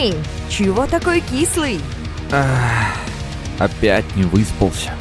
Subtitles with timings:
[0.00, 0.14] Эй,
[0.48, 1.80] чего такой кислый?
[2.30, 2.46] Ах,
[3.58, 4.92] опять не выспался.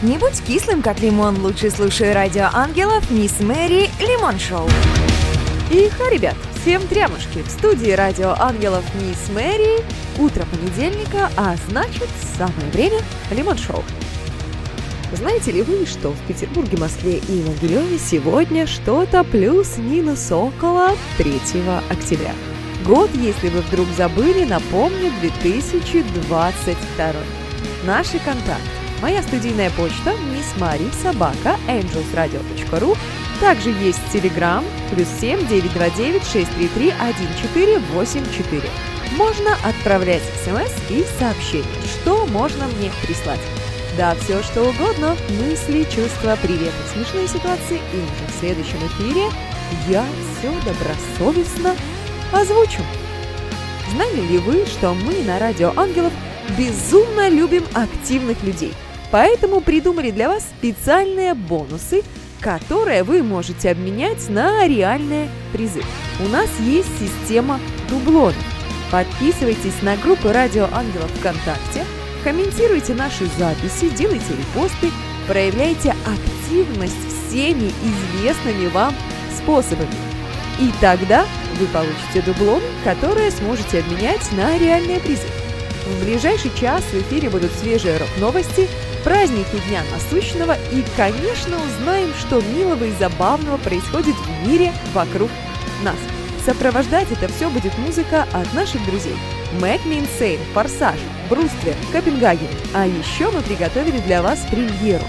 [0.00, 4.68] Не будь кислым, как лимон, лучше слушай радио ангелов Мисс Мэри Лимон Шоу.
[5.72, 7.42] Иха, ребят, всем трямушки.
[7.42, 9.82] В студии радио ангелов Мисс Мэри.
[10.18, 13.00] Утро понедельника, а значит, самое время
[13.32, 13.82] Лимон Шоу.
[15.14, 21.40] Знаете ли вы, что в Петербурге, Москве и Могилеве сегодня что-то плюс-минус около 3
[21.90, 22.30] октября?
[22.84, 27.12] Год, если вы вдруг забыли, напомню, 2022.
[27.86, 28.60] Наши контакты.
[29.00, 32.96] Моя студийная почта Miss Мари собака angelsradio.ru
[33.40, 38.62] Также есть Telegram плюс 7 929 633 1484.
[39.16, 41.64] Можно отправлять смс и сообщения.
[41.86, 43.40] Что можно мне прислать?
[43.96, 45.16] Да, все что угодно.
[45.40, 47.80] Мысли, чувства, приветы, смешные ситуации.
[47.94, 49.30] И уже в следующем эфире
[49.88, 50.04] я
[50.38, 51.74] все добросовестно
[52.34, 52.82] озвучу.
[53.92, 56.12] Знали ли вы, что мы на Радио Ангелов
[56.58, 58.72] безумно любим активных людей?
[59.10, 62.02] Поэтому придумали для вас специальные бонусы,
[62.40, 65.82] которые вы можете обменять на реальные призы.
[66.24, 68.34] У нас есть система дублонов.
[68.90, 71.84] Подписывайтесь на группы Радио Ангелов ВКонтакте,
[72.22, 74.90] комментируйте наши записи, делайте репосты,
[75.26, 78.94] проявляйте активность всеми известными вам
[79.36, 79.94] способами.
[80.60, 85.26] И тогда вы получите дублон, которые сможете обменять на реальные призы.
[85.86, 88.68] В ближайший час в эфире будут свежие рок-новости,
[89.04, 95.30] праздники Дня Насущного и, конечно, узнаем, что милого и забавного происходит в мире вокруг
[95.82, 95.96] нас.
[96.44, 99.16] Сопровождать это все будет музыка от наших друзей.
[99.60, 100.98] Мэг Минсейн, Форсаж,
[101.30, 102.48] Бруствер, Копенгаген.
[102.74, 105.04] А еще мы приготовили для вас премьеру.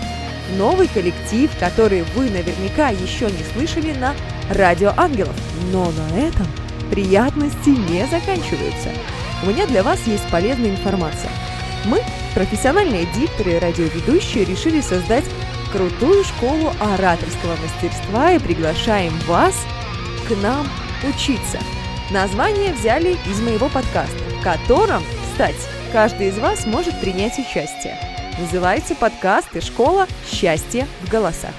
[0.58, 4.14] Новый коллектив, который вы наверняка еще не слышали на
[4.50, 5.36] Радио Ангелов.
[5.72, 6.48] Но на этом
[6.92, 8.90] приятности не заканчиваются.
[9.44, 11.32] У меня для вас есть полезная информация.
[11.86, 12.02] Мы,
[12.34, 15.26] профессиональные дикторы и радиоведущие, решили создать
[15.72, 19.56] крутую школу ораторского мастерства и приглашаем вас
[20.28, 20.68] к нам
[21.04, 21.60] учиться.
[22.12, 25.58] Название взяли из моего подкаста, в котором, кстати,
[25.92, 27.98] каждый из вас может принять участие.
[28.40, 31.54] Называется подкаст и школа «Счастье в голосах».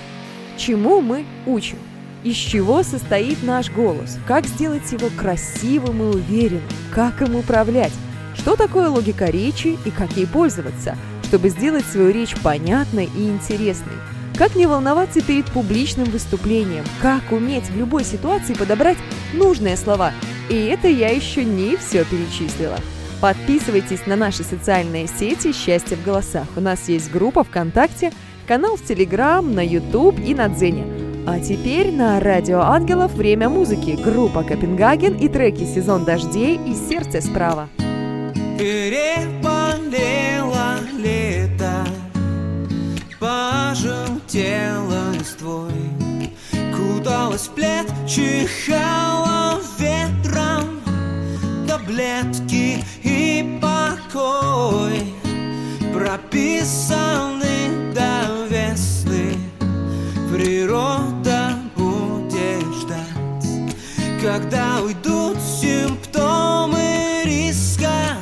[0.56, 1.78] Чему мы учим?
[2.26, 4.18] Из чего состоит наш голос?
[4.26, 6.64] Как сделать его красивым и уверенным?
[6.92, 7.92] Как им управлять?
[8.34, 13.92] Что такое логика речи и как ей пользоваться, чтобы сделать свою речь понятной и интересной?
[14.36, 16.82] Как не волноваться перед публичным выступлением?
[17.00, 18.98] Как уметь в любой ситуации подобрать
[19.32, 20.10] нужные слова?
[20.48, 22.80] И это я еще не все перечислила.
[23.20, 26.48] Подписывайтесь на наши социальные сети «Счастье в голосах».
[26.56, 28.12] У нас есть группа ВКонтакте,
[28.48, 31.05] канал в Телеграм, на YouTube и на Дзене.
[31.28, 37.20] А теперь на Радио Ангелов время музыки, группа Копенгаген и треки «Сезон дождей» и «Сердце
[37.20, 37.68] справа».
[38.56, 39.18] Переболело
[40.96, 41.84] лето,
[43.18, 45.72] пожелтело листвой,
[46.76, 50.80] Куталась в плед, чихала ветром,
[51.66, 55.12] Таблетки и покой.
[55.92, 59.34] Прописаны до весны,
[60.32, 61.15] Природа
[64.22, 68.16] Когда уйдут симптомы риска,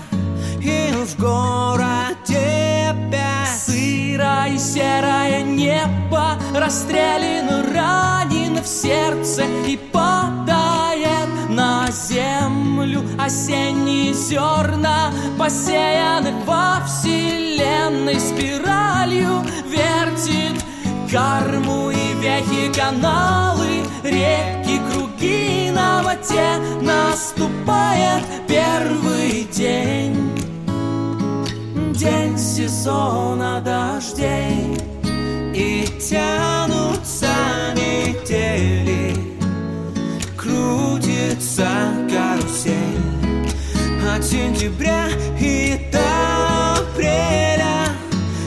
[0.60, 13.02] И в городе опять Сырое серое небо Расстреляно, ранено в сердце И падает на землю.
[13.18, 20.62] Осенние зерна Посеяны во вселенной Спиралью вертит
[21.10, 24.63] карму И вехи каналы Реки,
[25.24, 30.30] круги на воде Наступает первый день.
[31.94, 34.76] День сезона дождей
[35.54, 37.26] И тянутся
[37.74, 39.14] недели
[40.36, 41.68] Крутится
[42.10, 42.74] карусель.
[44.14, 45.06] От сентября
[45.40, 47.88] и до апреля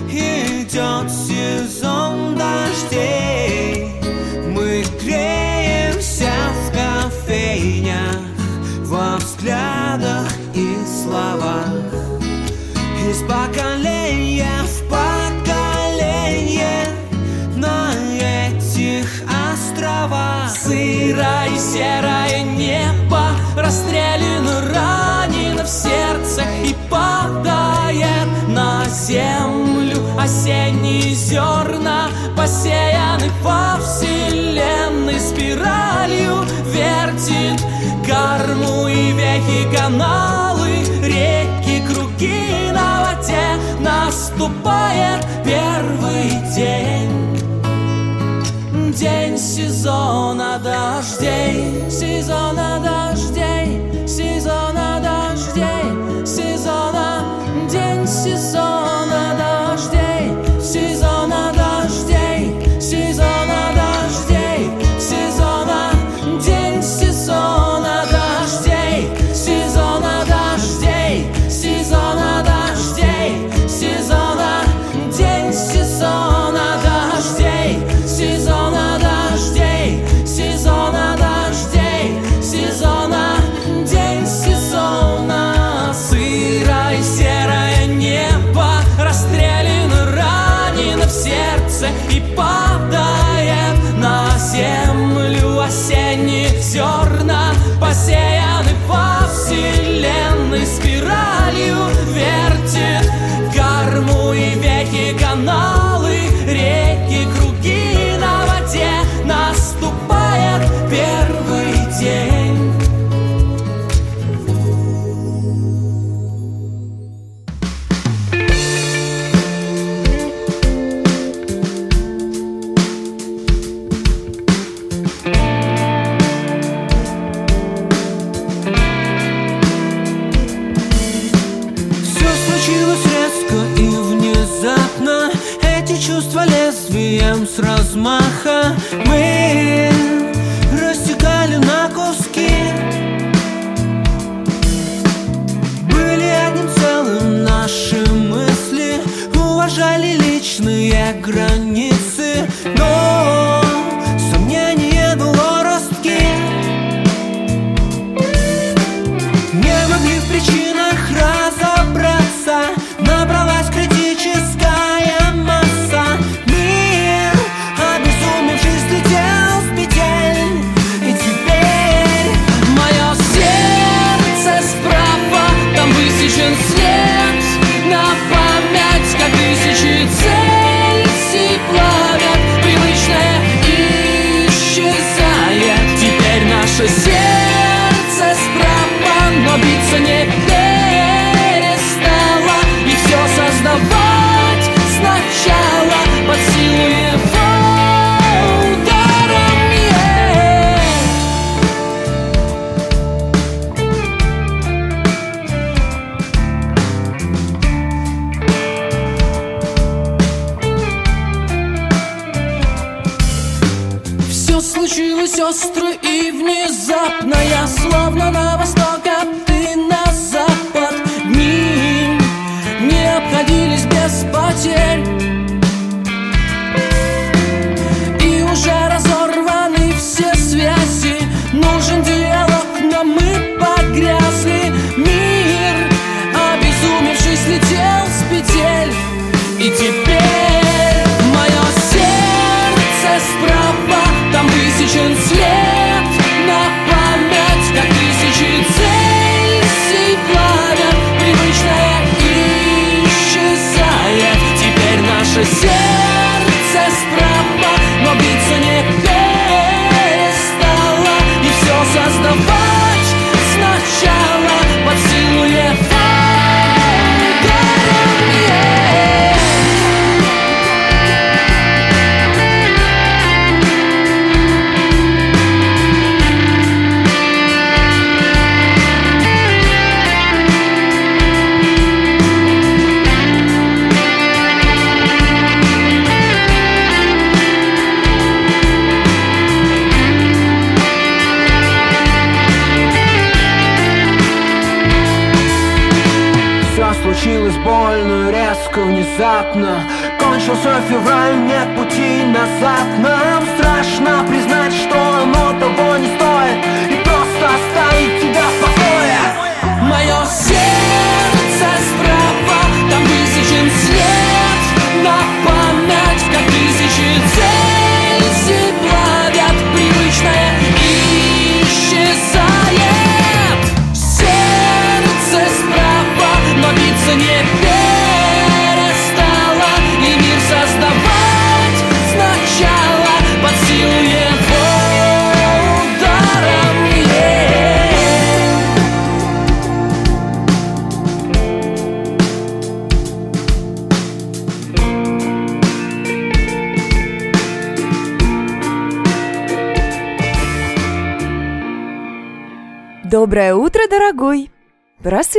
[0.09, 3.26] Идет сезон дождей
[13.17, 16.85] из поколения в поколение
[17.55, 19.07] на этих
[19.51, 20.49] островах.
[20.49, 29.97] Сырое серое небо Расстреляно, ранено в сердце И падает на землю.
[30.19, 37.61] Осенние зерна Посеяны во вселенной Спиралью вертит
[38.05, 40.36] Корму и вехи каналы
[44.47, 47.11] наступает первый день.
[48.93, 52.76] День сезона дождей Сезона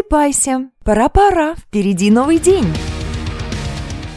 [0.09, 2.65] Просыпайся, пора-пора, впереди новый день.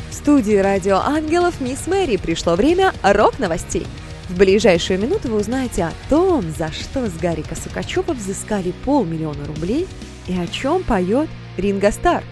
[0.10, 3.86] В студии радио Ангелов Мисс Мэри пришло время рок-новостей.
[4.30, 9.86] В ближайшую минуту вы узнаете о том, за что с Гарика Сукачева взыскали полмиллиона рублей
[10.28, 12.24] и о чем поет Ринго Стар.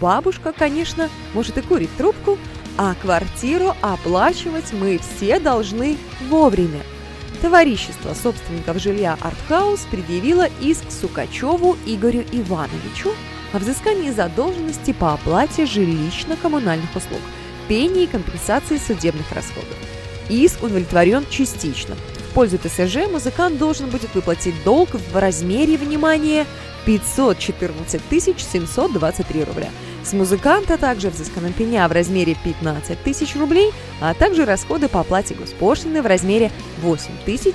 [0.00, 2.36] Бабушка, конечно, может и курит трубку,
[2.78, 5.96] а квартиру оплачивать мы все должны
[6.28, 6.80] вовремя.
[7.42, 13.10] Товарищество собственников жилья «Артхаус» предъявило иск Сукачеву Игорю Ивановичу
[13.52, 17.20] о взыскании задолженности по оплате жилищно-коммунальных услуг,
[17.66, 19.76] пении и компенсации судебных расходов.
[20.28, 21.96] Иск удовлетворен частично.
[22.30, 26.46] В пользу ТСЖ музыкант должен будет выплатить долг в размере, внимания
[26.86, 28.00] 514
[28.38, 29.70] 723 рубля.
[30.04, 35.34] С музыканта также взыскана пеня в размере 15 тысяч рублей, а также расходы по оплате
[35.34, 37.10] госпошлины в размере 8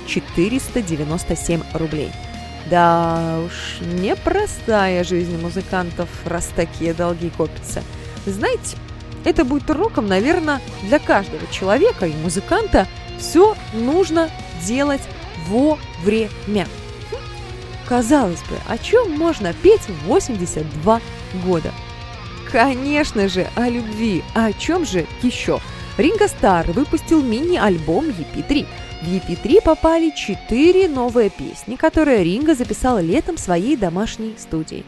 [0.06, 2.10] 497 рублей.
[2.70, 7.82] Да уж, непростая жизнь музыкантов, раз такие долги копятся.
[8.26, 8.76] Знаете,
[9.24, 12.86] это будет уроком, наверное, для каждого человека и музыканта.
[13.18, 14.30] Все нужно
[14.64, 15.02] делать
[15.46, 16.66] вовремя.
[17.88, 21.00] Казалось бы, о чем можно петь в 82
[21.44, 21.72] года?
[22.50, 24.22] Конечно же, о любви.
[24.34, 25.60] А о чем же еще?
[25.98, 28.66] Ринго Стар выпустил мини-альбом EP3.
[29.02, 34.84] В EP3 попали четыре новые песни, которые Ринго записал летом в своей домашней студии.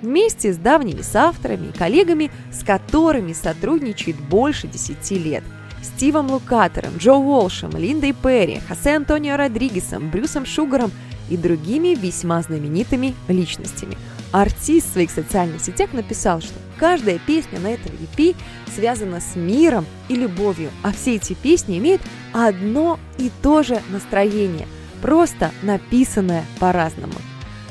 [0.00, 5.44] Вместе с давними соавторами и коллегами, с которыми сотрудничает больше 10 лет.
[5.82, 10.92] Стивом Лукатером, Джо Уолшем, Линдой Перри, Хосе Антонио Родригесом, Брюсом Шугаром
[11.28, 13.96] и другими весьма знаменитыми личностями–
[14.32, 18.34] Артист в своих социальных сетях написал, что каждая песня на этом EP
[18.74, 24.66] связана с миром и любовью, а все эти песни имеют одно и то же настроение,
[25.02, 27.14] просто написанное по-разному.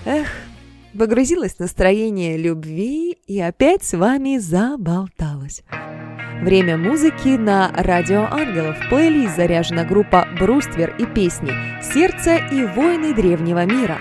[0.05, 0.27] Эх,
[0.97, 5.63] погрузилось настроение любви и опять с вами заболталась.
[6.41, 8.75] Время музыки на Радио Ангелов.
[8.79, 11.51] В плейлист заряжена группа «Бруствер» и песни
[11.83, 13.99] «Сердце и войны древнего мира».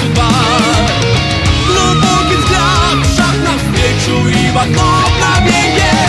[0.00, 0.28] Судьба
[1.66, 6.07] Глубокий взгляд, шаг навстречу и в одно мгновенье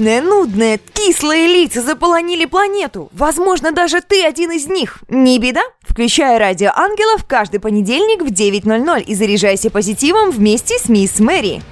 [0.00, 3.10] Тухлые, скучные, нудные, кислые лица заполонили планету.
[3.12, 4.98] Возможно, даже ты один из них.
[5.08, 5.60] Не беда.
[5.82, 11.62] Включай радио ангелов каждый понедельник в 9.00 и заряжайся позитивом вместе с мисс Мэри.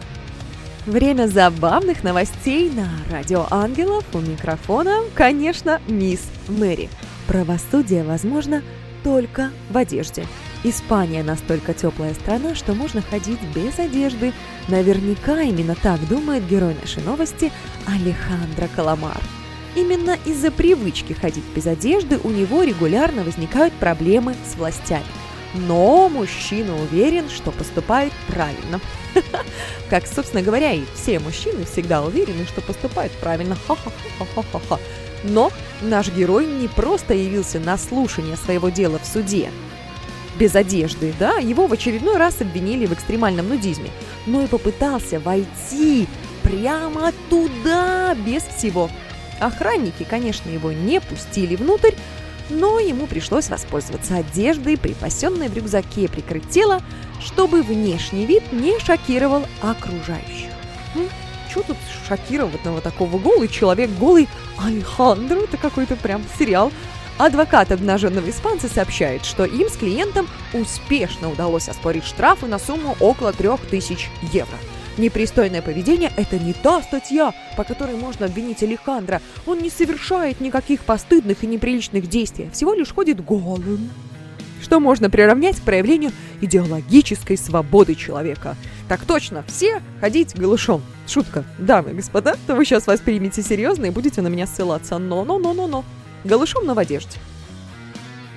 [0.87, 4.05] Время забавных новостей на Радио Ангелов.
[4.13, 6.89] У микрофона, конечно, мисс Мэри.
[7.27, 8.63] Правосудие возможно
[9.05, 10.25] только в одежде.
[10.65, 14.33] Испания настолько теплая страна, что можно ходить без одежды.
[14.67, 17.53] Наверняка именно так думает герой нашей новости
[17.87, 19.21] Алехандро Каламар.
[19.77, 25.05] Именно из-за привычки ходить без одежды у него регулярно возникают проблемы с властями.
[25.55, 28.81] Но мужчина уверен, что поступает правильно.
[29.91, 33.57] Как, собственно говоря, и все мужчины всегда уверены, что поступают правильно.
[35.23, 39.51] Но наш герой не просто явился на слушание своего дела в суде,
[40.39, 43.91] без одежды, да, его в очередной раз обвинили в экстремальном нудизме,
[44.27, 46.07] но и попытался войти
[46.43, 48.89] прямо туда без всего.
[49.41, 51.93] Охранники, конечно, его не пустили внутрь,
[52.51, 56.81] но ему пришлось воспользоваться одеждой, припасенной в рюкзаке, прикрыть тело,
[57.21, 60.51] чтобы внешний вид не шокировал окружающих.
[61.51, 66.71] Что тут шокированного такого голый человек, голый Алехандро, это какой-то прям сериал.
[67.19, 73.33] Адвокат обнаженного испанца сообщает, что им с клиентом успешно удалось оспорить штрафы на сумму около
[73.33, 74.57] 3000 евро.
[74.99, 79.21] Непристойное поведение– это не та статья, по которой можно обвинить Алехандро.
[79.47, 83.91] Он не совершает никаких постыдных и неприличных действий, а всего лишь ходит голым.
[84.63, 88.57] Что можно приравнять к проявлению идеологической свободы человека.
[88.89, 90.83] Так точно, все ходить голышом.
[91.09, 94.99] Шутка, дамы и господа, то вы сейчас воспримете серьезно и будете на меня ссылаться.
[94.99, 95.85] Но-но-но-но-но.
[96.29, 97.19] Голышом, но в одежде.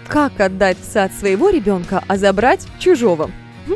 [0.07, 3.29] Как отдать в сад своего ребенка, а забрать чужого?
[3.67, 3.75] Хм,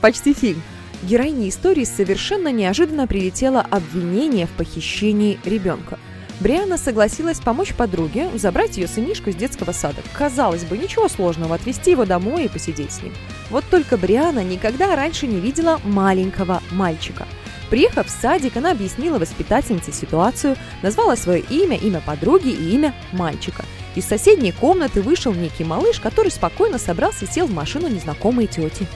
[0.00, 0.62] почти фильм.
[1.02, 5.98] Героине истории совершенно неожиданно прилетело обвинение в похищении ребенка.
[6.40, 10.02] Бриана согласилась помочь подруге забрать ее сынишку из детского сада.
[10.12, 13.14] Казалось бы, ничего сложного отвезти его домой и посидеть с ним.
[13.50, 17.26] Вот только Бриана никогда раньше не видела маленького мальчика.
[17.70, 23.64] Приехав в садик, она объяснила воспитательнице ситуацию, назвала свое имя, имя подруги и имя мальчика.
[23.94, 28.86] Из соседней комнаты вышел некий малыш, который спокойно собрался и сел в машину незнакомой тети.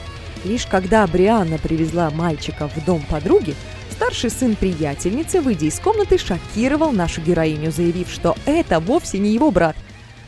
[0.44, 3.54] Лишь когда Брианна привезла мальчика в дом подруги,
[3.90, 9.50] старший сын приятельницы, выйдя из комнаты, шокировал нашу героиню, заявив, что это вовсе не его
[9.50, 9.76] брат.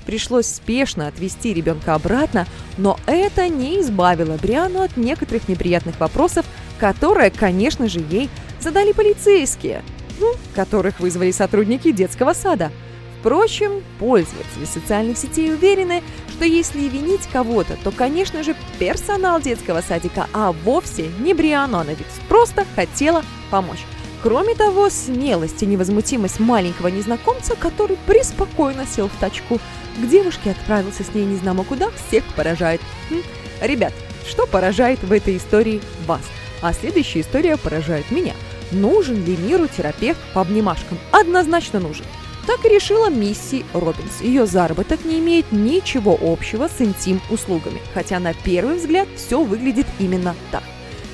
[0.07, 2.47] Пришлось спешно отвезти ребенка обратно,
[2.79, 6.47] но это не избавило Бриану от некоторых неприятных вопросов,
[6.81, 9.83] которые, конечно же, ей задали полицейские,
[10.19, 12.73] ну, которых вызвали сотрудники детского сада.
[13.21, 20.27] Впрочем, пользователи социальных сетей уверены, что если винить кого-то, то, конечно же, персонал детского садика,
[20.33, 23.85] а вовсе не Бриану, она ведь просто хотела помочь.
[24.23, 29.59] Кроме того, смелость и невозмутимость маленького незнакомца, который преспокойно сел в тачку,
[29.99, 32.81] к девушке отправился с ней незнамо куда, всех поражает.
[33.11, 33.21] Хм.
[33.61, 33.93] Ребят,
[34.27, 36.23] что поражает в этой истории вас?
[36.63, 38.35] А следующая история поражает меня.
[38.71, 40.99] Нужен ли миру терапевт по обнимашкам?
[41.13, 42.05] Однозначно нужен.
[42.47, 44.21] Так и решила Мисси Робинс.
[44.21, 50.35] Ее заработок не имеет ничего общего с интим-услугами, хотя на первый взгляд все выглядит именно
[50.51, 50.63] так.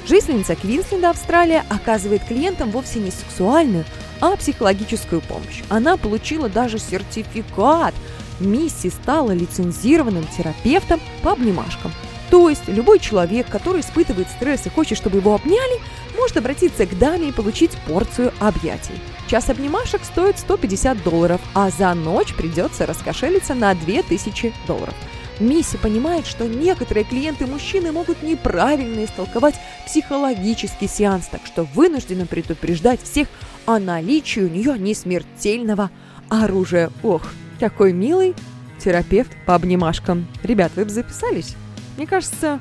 [0.06, 3.84] Жительница Квинсленда, Австралия, оказывает клиентам вовсе не сексуальную,
[4.20, 5.62] а психологическую помощь.
[5.68, 7.94] Она получила даже сертификат.
[8.38, 11.92] Мисси стала лицензированным терапевтом по обнимашкам.
[12.30, 15.80] То есть любой человек, который испытывает стресс и хочет, чтобы его обняли,
[16.16, 18.94] может обратиться к даме и получить порцию объятий.
[19.28, 24.94] Час обнимашек стоит 150 долларов, а за ночь придется раскошелиться на 2000 долларов.
[25.38, 29.54] Мисси понимает, что некоторые клиенты-мужчины могут неправильно истолковать
[29.86, 33.28] психологический сеанс, так что вынуждена предупреждать всех
[33.66, 35.90] о наличии у нее несмертельного
[36.30, 36.90] оружия.
[37.02, 37.22] Ох,
[37.60, 38.34] какой милый
[38.78, 40.26] терапевт по обнимашкам.
[40.42, 41.54] Ребят, вы бы записались?
[41.96, 42.60] Мне кажется,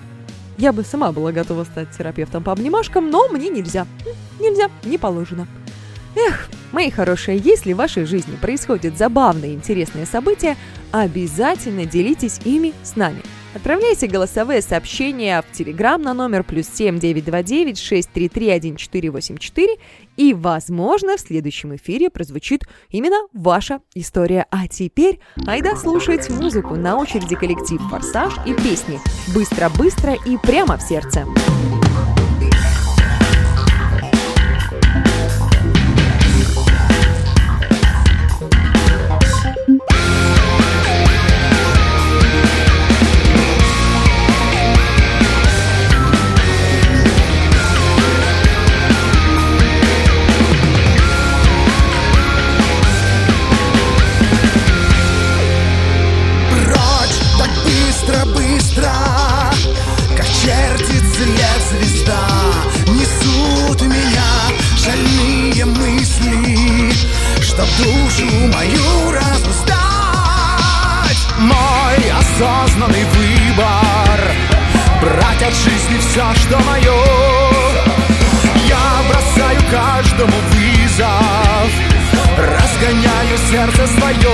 [0.58, 3.86] я бы сама была готова стать терапевтом по обнимашкам, но мне нельзя.
[4.40, 5.48] Нельзя, не положено.
[6.16, 10.56] Эх, мои хорошие, если в вашей жизни происходят забавные и интересные события,
[10.92, 13.22] обязательно делитесь ими с нами–
[13.56, 19.78] Отправляйте голосовые сообщения в Телеграм на номер плюс 7929 633 1484
[20.18, 24.46] и, возможно, в следующем эфире прозвучит именно ваша история.
[24.52, 26.76] А теперь айда слушать музыку.
[26.76, 29.00] На очереди коллектив «Форсаж» и песни
[29.34, 31.26] «Быстро-быстро» и «Прямо в сердце».
[31.26, 31.85] Thank
[83.56, 84.25] сердце свое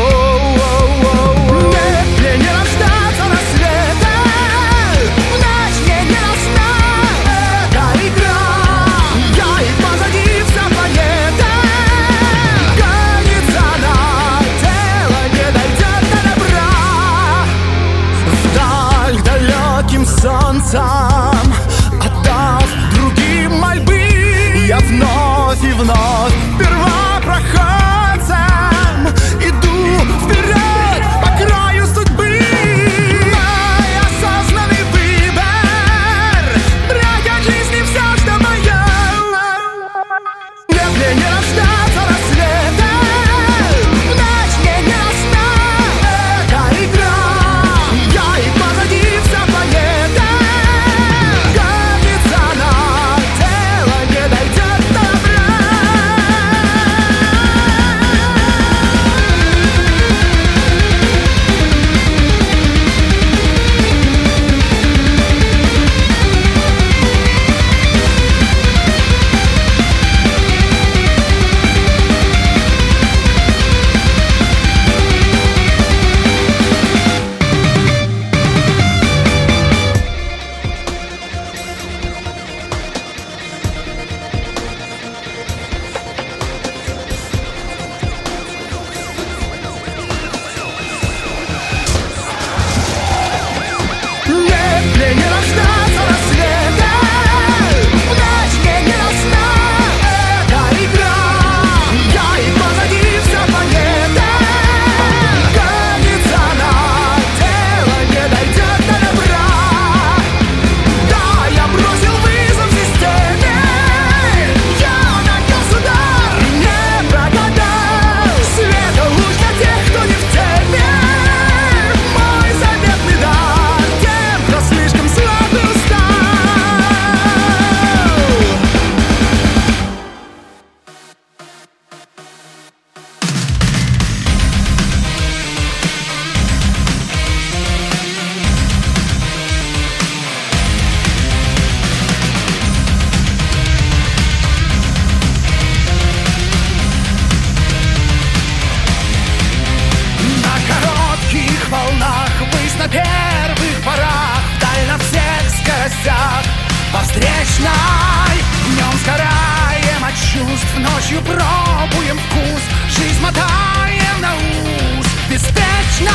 [156.93, 162.61] По встречной Днем сгораем от чувств Ночью пробуем вкус.
[162.89, 165.07] Жизнь мотаем на ус.
[165.29, 166.11] Беспечно.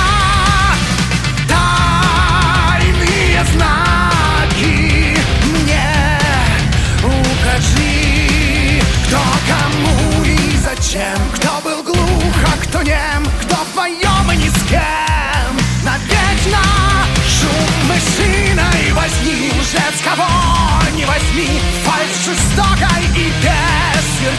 [19.07, 20.27] возьми, лжец кого
[20.93, 24.37] не возьми, фальш жестокой и бессердечной.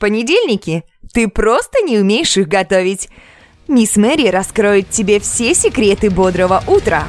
[0.00, 0.82] Понедельники?
[1.12, 3.08] Ты просто не умеешь их готовить.
[3.68, 7.06] Мисс Мэри раскроет тебе все секреты бодрого утра.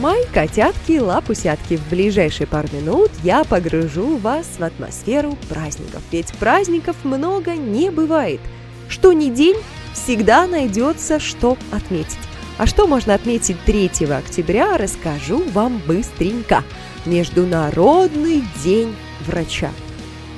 [0.00, 6.02] Мои котятки, лапусятки, в ближайшие пару минут я погружу вас в атмосферу праздников.
[6.10, 8.40] Ведь праздников много не бывает.
[8.88, 9.56] Что ни день,
[9.92, 12.18] всегда найдется, что отметить.
[12.58, 16.64] А что можно отметить 3 октября, расскажу вам быстренько.
[17.06, 18.94] Международный день
[19.26, 19.70] врача.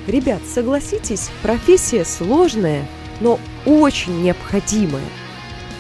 [0.07, 2.86] Ребят, согласитесь, профессия сложная,
[3.20, 5.04] но очень необходимая.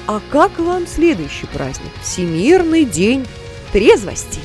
[0.08, 1.92] А как вам следующий праздник?
[2.02, 3.26] Всемирный день
[3.72, 4.40] трезвости.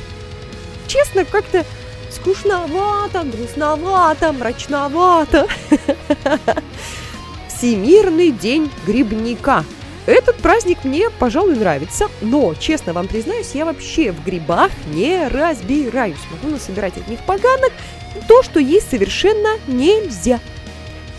[0.86, 1.64] Честно, как-то
[2.10, 5.48] скучновато, грустновато, мрачновато.
[7.48, 9.64] Всемирный день грибника.
[10.06, 16.16] Этот праздник мне, пожалуй, нравится, но, честно вам признаюсь, я вообще в грибах не разбираюсь.
[16.32, 17.72] Могу насобирать от них поганок,
[18.28, 20.40] то, что есть совершенно нельзя.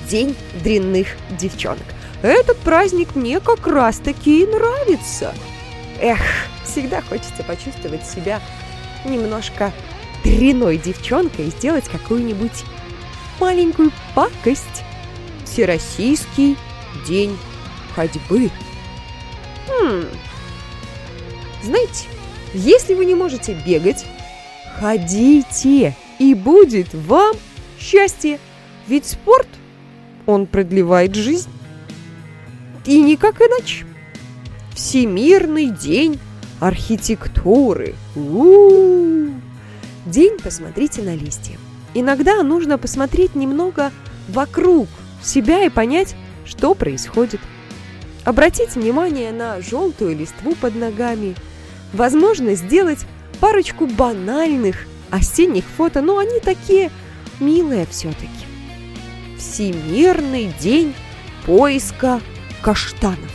[0.10, 1.86] День дрянных девчонок.
[2.22, 5.34] Этот праздник мне как раз-таки и нравится.
[6.00, 6.20] Эх,
[6.66, 8.42] всегда хочется почувствовать себя
[9.06, 9.72] немножко
[10.24, 12.64] дряной девчонкой и сделать какую-нибудь
[13.40, 14.84] маленькую пакость.
[15.46, 16.58] Всероссийский
[17.08, 17.38] день
[17.96, 18.50] ходьбы.
[19.68, 20.06] Хм.
[21.64, 22.08] Знаете,
[22.54, 24.06] если вы не можете бегать,
[24.80, 27.36] ходите, и будет вам
[27.80, 28.40] счастье.
[28.88, 29.48] Ведь спорт,
[30.26, 31.50] он продлевает жизнь.
[32.86, 33.86] И никак иначе.
[34.74, 36.20] Всемирный день
[36.60, 37.96] архитектуры.
[38.16, 39.32] У-у-у.
[40.06, 41.58] День посмотрите на листья.
[41.94, 43.92] Иногда нужно посмотреть немного
[44.28, 44.88] вокруг
[45.22, 47.40] себя и понять, что происходит.
[48.26, 51.36] Обратить внимание на желтую листву под ногами.
[51.94, 53.06] Возможно, сделать
[53.40, 56.90] парочку банальных осенних фото, но они такие
[57.40, 58.28] милые все-таки.
[59.38, 60.96] Всемирный день
[61.46, 62.20] поиска
[62.64, 63.32] каштанов.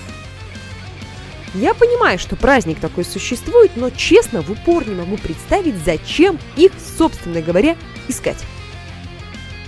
[1.55, 6.73] Я понимаю, что праздник такой существует, но честно в упор не могу представить, зачем их,
[6.99, 7.77] собственно говоря,
[8.09, 8.45] искать.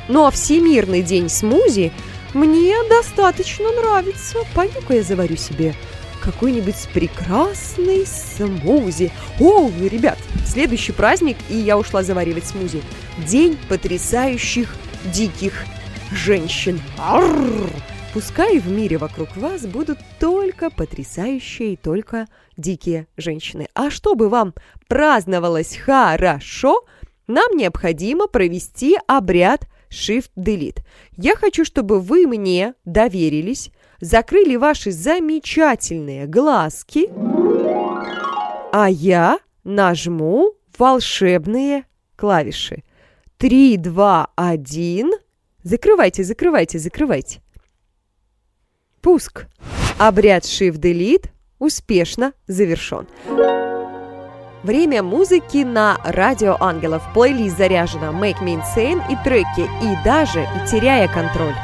[0.09, 1.93] Ну а Всемирный день смузи
[2.35, 4.39] мне достаточно нравится.
[4.55, 5.75] Пойду-ка я заварю себе
[6.21, 9.11] какой-нибудь прекрасный смузи.
[9.39, 12.83] О, ребят, следующий праздник, и я ушла заваривать смузи.
[13.27, 14.75] День потрясающих
[15.13, 15.65] диких
[16.13, 16.81] женщин.
[16.99, 17.71] Арррр!
[18.13, 23.69] Пускай в мире вокруг вас будут только потрясающие и только дикие женщины.
[23.73, 24.55] А чтобы вам
[24.89, 26.85] праздновалось хорошо,
[27.29, 30.81] нам необходимо провести обряд Shift-Delete.
[31.17, 37.09] Я хочу, чтобы вы мне доверились, закрыли ваши замечательные глазки,
[38.73, 41.85] а я нажму волшебные
[42.17, 42.83] клавиши.
[43.39, 45.13] 3, 2, 1.
[45.63, 47.43] Закрывайте, закрывайте, закрывайте.
[49.01, 49.47] Пуск.
[49.99, 53.07] Обряд Shift-Delete успешно завершен.
[54.63, 57.03] Время музыки на Радио Ангелов.
[57.15, 61.55] Плейлист заряжена Make Me Insane и треки, и даже и теряя контроль.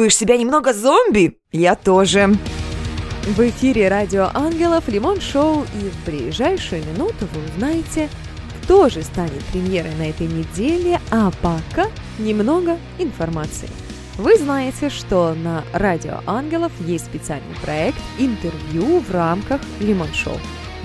[0.00, 1.36] Чувствуешь себя немного зомби?
[1.52, 2.34] Я тоже.
[3.36, 8.08] В эфире Радио Ангелов Лимон Шоу, и в ближайшую минуту вы узнаете,
[8.62, 11.88] кто же станет премьерой на этой неделе, а пока
[12.18, 13.68] немного информации.
[14.16, 20.38] Вы знаете, что на Радио Ангелов есть специальный проект интервью в рамках Лимон Шоу.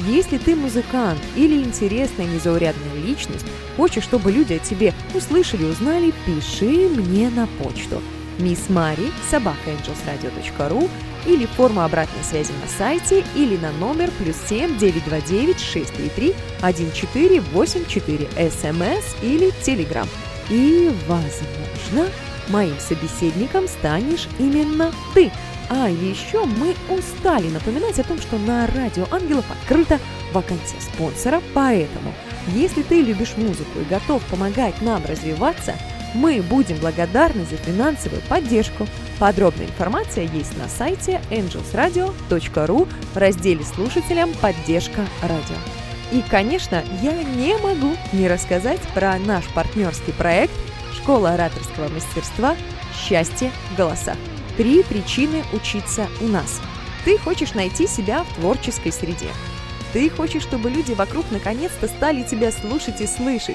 [0.09, 3.45] Если ты музыкант или интересная незаурядная личность,
[3.77, 8.01] хочешь, чтобы люди о тебе услышали, узнали, пиши мне на почту
[8.39, 10.89] мисс Мари, собакаangelsradio.ru
[11.25, 19.15] или форма обратной связи на сайте или на номер плюс 7 929 633 1484 смс
[19.21, 20.07] или телеграм.
[20.49, 22.11] И, возможно,
[22.49, 25.31] моим собеседником станешь именно ты.
[25.67, 29.99] А еще мы устали напоминать о том, что на Радио Ангелов открыта
[30.31, 32.13] вакансия спонсора, поэтому,
[32.53, 35.75] если ты любишь музыку и готов помогать нам развиваться–
[36.15, 38.87] мы будем благодарны за финансовую поддержку.
[39.19, 44.33] Подробная информация есть на сайте angelsradio.ru в разделе «Слушателям.
[44.41, 45.55] Поддержка радио».
[46.11, 50.53] И, конечно, я не могу не рассказать про наш партнерский проект
[50.95, 52.55] «Школа ораторского мастерства.
[52.97, 54.17] Счастье в голосах».
[54.57, 56.61] Три причины учиться у нас.
[57.03, 59.27] Ты хочешь найти себя в творческой среде.
[59.91, 63.54] Ты хочешь, чтобы люди вокруг наконец-то стали тебя слушать и слышать.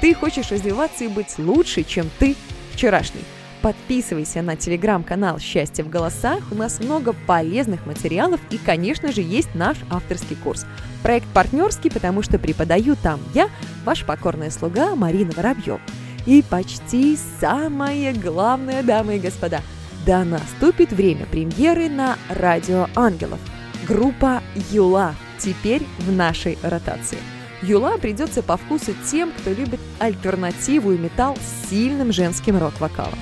[0.00, 2.34] Ты хочешь развиваться и быть лучше, чем ты
[2.72, 3.24] вчерашний.
[3.60, 6.40] Подписывайся на телеграм-канал «Счастье в голосах».
[6.50, 10.64] У нас много полезных материалов и, конечно же, есть наш авторский курс.
[11.02, 13.50] Проект партнерский, потому что преподаю там я,
[13.84, 15.80] ваш покорная слуга Марина Воробьев.
[16.24, 19.60] И почти самое главное, дамы и господа,
[20.06, 23.38] да наступит время премьеры на Радио Ангелов.
[23.86, 27.18] Группа Юла теперь в нашей ротации–
[27.62, 33.18] Юла придется по вкусу тем, кто любит альтернативу и металл с сильным женским рок-вокалом.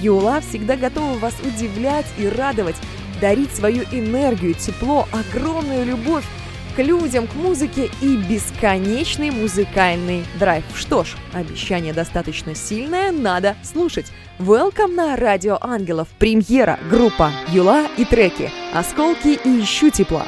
[0.00, 2.76] Юла всегда готова вас удивлять и радовать,
[3.20, 6.24] дарить свою энергию, тепло, огромную любовь
[6.74, 10.64] к людям, к музыке и бесконечный музыкальный драйв.
[10.74, 14.10] Что ж, обещание достаточно сильное, надо слушать.
[14.38, 20.24] Welcome на Радио Ангелов, премьера, группа Юла и треки «Осколки» и «Ищу тепла».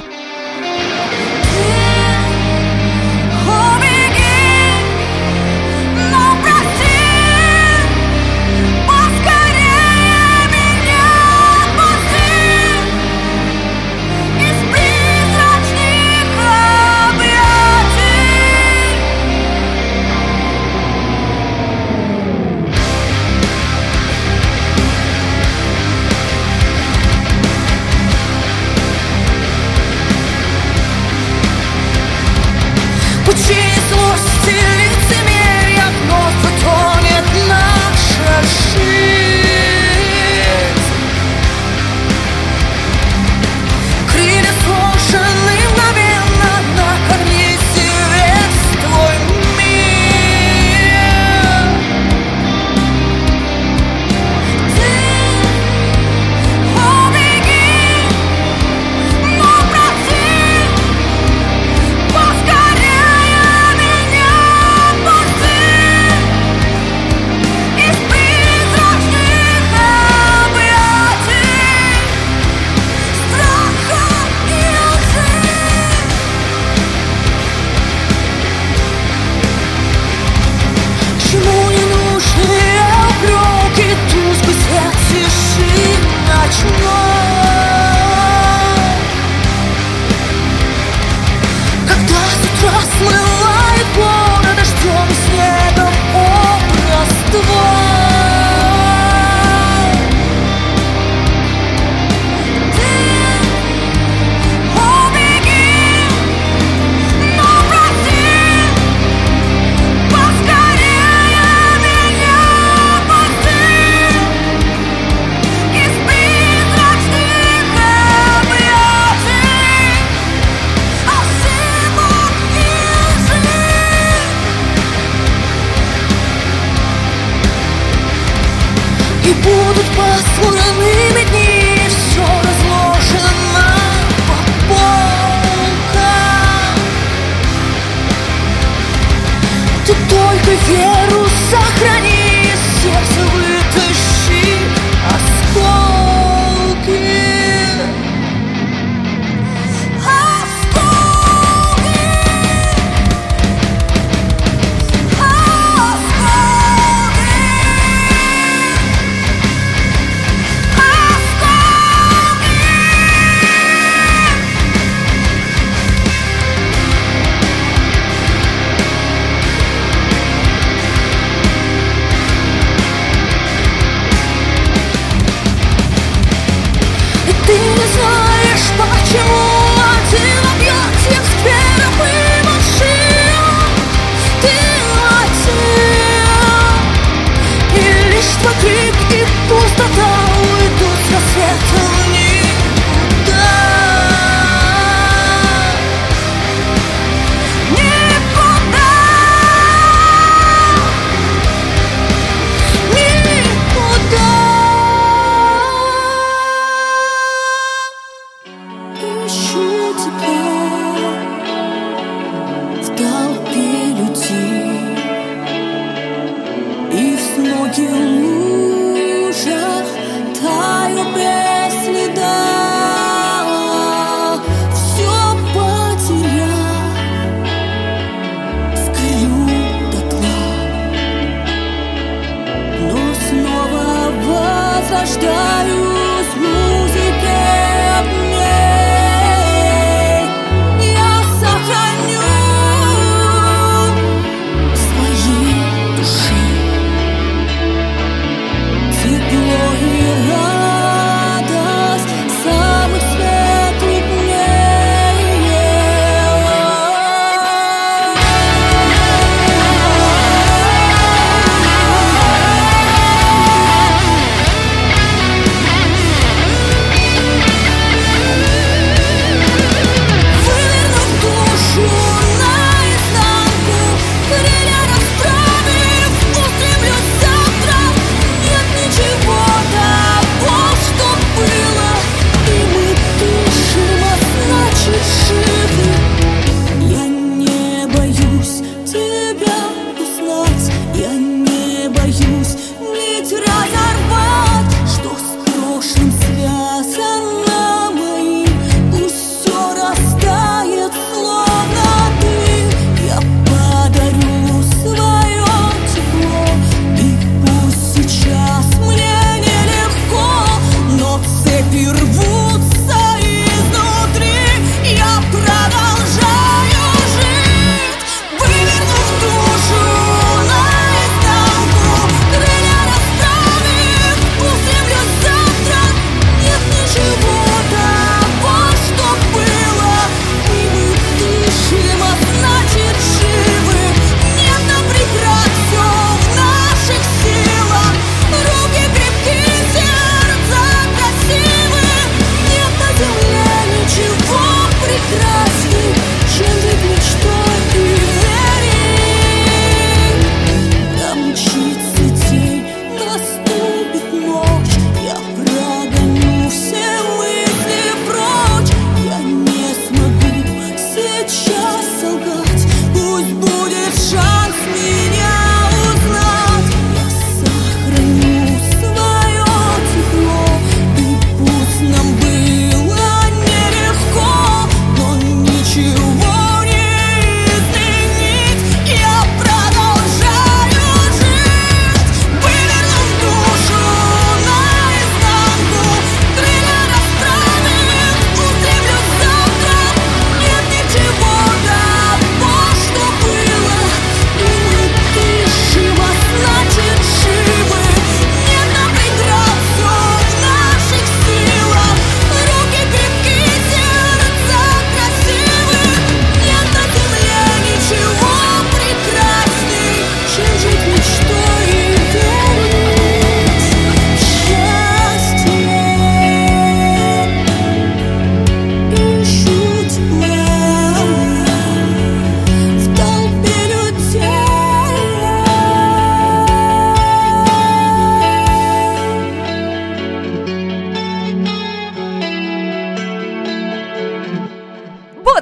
[217.78, 218.13] you.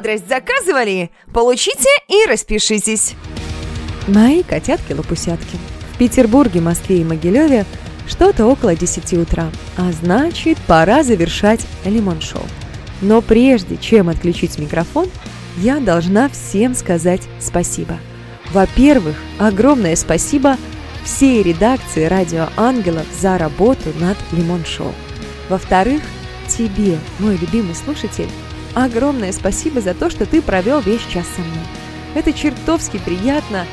[0.03, 1.11] Бодрость заказывали?
[1.33, 3.15] Получите и распишитесь.
[4.09, 5.57] Мои котятки-лопусятки.
[5.95, 7.65] В Петербурге, Москве и Могилеве
[8.09, 9.49] что-то около 10 утра.
[9.77, 12.43] А значит, пора завершать лимон-шоу.
[13.01, 15.09] Но прежде чем отключить микрофон,
[15.59, 17.97] я должна всем сказать спасибо.
[18.53, 20.57] Во-первых, огромное спасибо
[21.05, 24.93] всей редакции «Радио Ангелов» за работу над лимон-шоу.
[25.49, 26.03] Во-вторых,
[26.49, 28.29] тебе, мой любимый слушатель,
[28.75, 31.64] огромное спасибо за то, что ты провел весь час со мной.
[32.14, 33.66] Это чертовски приятно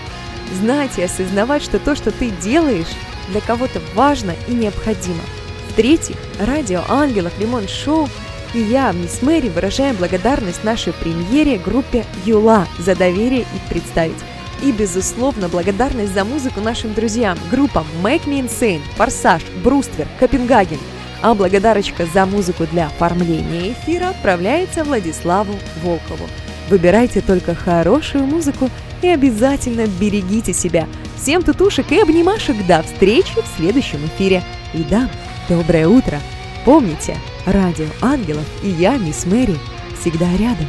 [0.59, 2.87] знать и осознавать, что то, что ты делаешь,
[3.29, 5.21] для кого-то важно и необходимо.
[5.69, 8.09] В-третьих, радио «Ангелов» Лимон Шоу
[8.53, 14.17] и я, мисс Мэри, выражаем благодарность нашей премьере группе Юла за доверие их представить.
[14.63, 20.79] И, безусловно, благодарность за музыку нашим друзьям, группам Make Me Insane, Форсаж, Бруствер, Копенгаген.
[21.21, 26.29] А благодарочка за музыку для оформления эфира отправляется Владиславу Волкову.
[26.69, 28.69] Выбирайте только хорошую музыку
[29.01, 30.87] и обязательно берегите себя.
[31.17, 32.55] Всем тутушек и обнимашек.
[32.67, 34.43] До встречи в следующем эфире.
[34.73, 35.09] И да,
[35.49, 36.19] доброе утро.
[36.63, 39.57] Помните, радио Ангелов и я, мисс Мэри,
[39.99, 40.67] всегда рядом.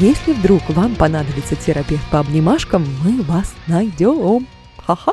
[0.00, 4.46] Если вдруг вам понадобится терапевт по обнимашкам, мы вас найдем.
[4.84, 5.12] Ха-ха.